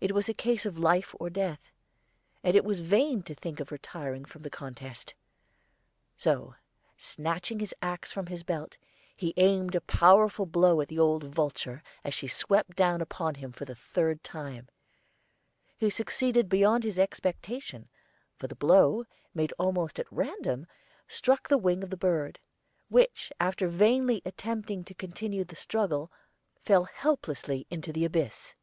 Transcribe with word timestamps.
It 0.00 0.12
was 0.14 0.28
a 0.28 0.32
case 0.32 0.64
of 0.64 0.78
life 0.78 1.12
or 1.18 1.28
death, 1.28 1.72
and 2.44 2.54
it 2.54 2.64
was 2.64 2.78
vain 2.82 3.24
to 3.24 3.34
think 3.34 3.58
of 3.58 3.72
retiring 3.72 4.24
from 4.24 4.42
the 4.42 4.48
contest. 4.48 5.12
So, 6.16 6.54
snatching 6.96 7.58
his 7.58 7.74
axe 7.82 8.12
from 8.12 8.26
his 8.26 8.44
belt, 8.44 8.76
he 9.16 9.34
aimed 9.36 9.74
a 9.74 9.80
powerful 9.80 10.46
blow 10.46 10.80
at 10.80 10.86
the 10.86 11.00
old 11.00 11.24
vulture 11.24 11.82
as 12.04 12.14
she 12.14 12.28
swept 12.28 12.76
down 12.76 13.00
upon 13.00 13.34
him 13.34 13.50
for 13.50 13.64
the 13.64 13.74
third 13.74 14.22
time. 14.22 14.68
He 15.76 15.90
succeeded 15.90 16.48
beyond 16.48 16.84
his 16.84 17.00
expectation, 17.00 17.88
for 18.36 18.46
the 18.46 18.54
blow, 18.54 19.02
made 19.34 19.52
almost 19.58 19.98
at 19.98 20.06
random, 20.12 20.68
struck 21.08 21.48
the 21.48 21.58
wing 21.58 21.82
of 21.82 21.90
the 21.90 21.96
bird, 21.96 22.38
which, 22.88 23.32
after 23.40 23.66
vainly 23.66 24.22
attempting 24.24 24.84
to 24.84 24.94
continue 24.94 25.42
the 25.42 25.56
struggle, 25.56 26.12
fell 26.64 26.84
helplessly 26.84 27.66
into 27.68 27.92
the 27.92 28.04
abyss. 28.04 28.54